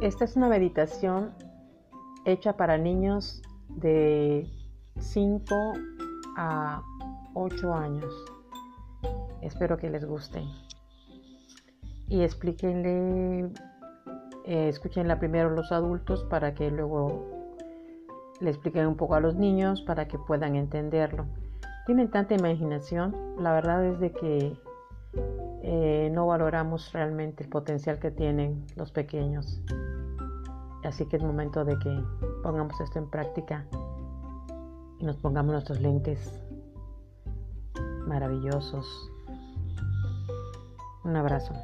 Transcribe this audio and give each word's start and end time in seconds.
Esta 0.00 0.26
es 0.26 0.36
una 0.36 0.48
meditación 0.48 1.32
hecha 2.24 2.56
para 2.56 2.78
niños 2.78 3.42
de 3.68 4.48
5 5.00 5.54
a 6.36 6.80
8 7.34 7.74
años. 7.74 8.14
Espero 9.42 9.76
que 9.76 9.90
les 9.90 10.04
guste. 10.04 10.44
Y 12.06 12.22
explíquenle, 12.22 13.50
eh, 14.44 14.68
escúchenla 14.68 15.18
primero 15.18 15.50
los 15.50 15.72
adultos 15.72 16.22
para 16.30 16.54
que 16.54 16.70
luego 16.70 17.26
le 18.38 18.50
expliquen 18.50 18.86
un 18.86 18.96
poco 18.96 19.16
a 19.16 19.20
los 19.20 19.34
niños 19.34 19.82
para 19.82 20.06
que 20.06 20.16
puedan 20.16 20.54
entenderlo. 20.54 21.26
Tienen 21.86 22.08
tanta 22.08 22.34
imaginación, 22.34 23.16
la 23.36 23.52
verdad 23.52 23.84
es 23.84 23.98
de 23.98 24.12
que 24.12 24.56
eh, 25.64 26.08
no 26.12 26.28
valoramos 26.28 26.92
realmente 26.92 27.42
el 27.42 27.50
potencial 27.50 27.98
que 27.98 28.12
tienen 28.12 28.64
los 28.76 28.92
pequeños. 28.92 29.60
Así 30.84 31.06
que 31.06 31.16
es 31.16 31.22
momento 31.22 31.64
de 31.64 31.78
que 31.78 32.04
pongamos 32.42 32.80
esto 32.80 32.98
en 32.98 33.10
práctica 33.10 33.66
y 34.98 35.04
nos 35.04 35.16
pongamos 35.16 35.52
nuestros 35.52 35.80
lentes 35.80 36.32
maravillosos. 38.06 39.10
Un 41.04 41.16
abrazo. 41.16 41.54